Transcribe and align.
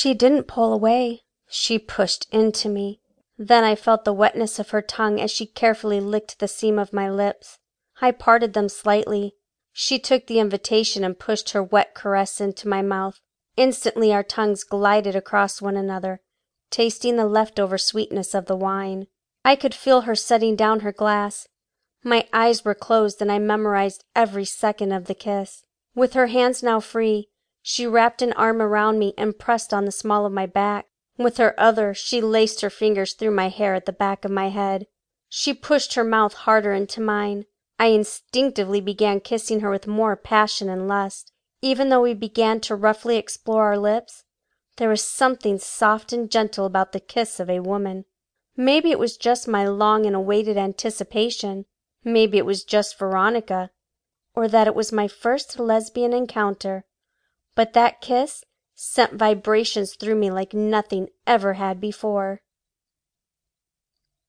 She 0.00 0.14
didn't 0.14 0.44
pull 0.44 0.72
away. 0.72 1.24
She 1.46 1.78
pushed 1.78 2.26
into 2.32 2.70
me. 2.70 3.02
Then 3.36 3.64
I 3.64 3.74
felt 3.74 4.06
the 4.06 4.14
wetness 4.14 4.58
of 4.58 4.70
her 4.70 4.80
tongue 4.80 5.20
as 5.20 5.30
she 5.30 5.44
carefully 5.44 6.00
licked 6.00 6.38
the 6.38 6.48
seam 6.48 6.78
of 6.78 6.94
my 6.94 7.10
lips. 7.10 7.58
I 8.00 8.12
parted 8.12 8.54
them 8.54 8.70
slightly. 8.70 9.34
She 9.74 9.98
took 9.98 10.26
the 10.26 10.38
invitation 10.38 11.04
and 11.04 11.18
pushed 11.18 11.50
her 11.50 11.62
wet 11.62 11.94
caress 11.94 12.40
into 12.40 12.66
my 12.66 12.80
mouth. 12.80 13.20
Instantly 13.58 14.10
our 14.10 14.22
tongues 14.22 14.64
glided 14.64 15.14
across 15.14 15.60
one 15.60 15.76
another, 15.76 16.22
tasting 16.70 17.16
the 17.16 17.26
leftover 17.26 17.76
sweetness 17.76 18.32
of 18.32 18.46
the 18.46 18.56
wine. 18.56 19.06
I 19.44 19.54
could 19.54 19.74
feel 19.74 20.00
her 20.02 20.16
setting 20.16 20.56
down 20.56 20.80
her 20.80 20.92
glass. 20.92 21.46
My 22.02 22.26
eyes 22.32 22.64
were 22.64 22.74
closed 22.74 23.20
and 23.20 23.30
I 23.30 23.38
memorized 23.38 24.04
every 24.16 24.46
second 24.46 24.92
of 24.92 25.08
the 25.08 25.14
kiss. 25.14 25.62
With 25.94 26.14
her 26.14 26.28
hands 26.28 26.62
now 26.62 26.80
free, 26.80 27.28
she 27.62 27.86
wrapped 27.86 28.22
an 28.22 28.32
arm 28.34 28.62
around 28.62 28.98
me 28.98 29.14
and 29.18 29.38
pressed 29.38 29.72
on 29.74 29.84
the 29.84 29.92
small 29.92 30.24
of 30.24 30.32
my 30.32 30.46
back. 30.46 30.86
With 31.18 31.36
her 31.36 31.54
other 31.58 31.92
she 31.92 32.20
laced 32.20 32.60
her 32.62 32.70
fingers 32.70 33.12
through 33.12 33.32
my 33.32 33.48
hair 33.48 33.74
at 33.74 33.86
the 33.86 33.92
back 33.92 34.24
of 34.24 34.30
my 34.30 34.48
head. 34.48 34.86
She 35.28 35.52
pushed 35.52 35.94
her 35.94 36.04
mouth 36.04 36.34
harder 36.34 36.72
into 36.72 37.00
mine. 37.00 37.44
I 37.78 37.86
instinctively 37.86 38.80
began 38.80 39.20
kissing 39.20 39.60
her 39.60 39.70
with 39.70 39.86
more 39.86 40.16
passion 40.16 40.68
and 40.68 40.88
lust. 40.88 41.32
Even 41.62 41.88
though 41.88 42.02
we 42.02 42.14
began 42.14 42.60
to 42.60 42.74
roughly 42.74 43.16
explore 43.16 43.64
our 43.64 43.78
lips, 43.78 44.24
there 44.76 44.88
was 44.88 45.06
something 45.06 45.58
soft 45.58 46.12
and 46.12 46.30
gentle 46.30 46.64
about 46.64 46.92
the 46.92 47.00
kiss 47.00 47.38
of 47.38 47.50
a 47.50 47.60
woman. 47.60 48.06
Maybe 48.56 48.90
it 48.90 48.98
was 48.98 49.16
just 49.16 49.46
my 49.46 49.66
long 49.66 50.06
and 50.06 50.16
awaited 50.16 50.56
anticipation. 50.56 51.66
Maybe 52.02 52.38
it 52.38 52.46
was 52.46 52.64
just 52.64 52.98
Veronica, 52.98 53.70
or 54.34 54.48
that 54.48 54.66
it 54.66 54.74
was 54.74 54.90
my 54.90 55.06
first 55.06 55.58
lesbian 55.58 56.12
encounter. 56.14 56.84
But 57.60 57.74
that 57.74 58.00
kiss 58.00 58.42
sent 58.74 59.18
vibrations 59.18 59.94
through 59.94 60.14
me 60.14 60.30
like 60.30 60.54
nothing 60.54 61.08
ever 61.26 61.52
had 61.52 61.78
before. 61.78 62.40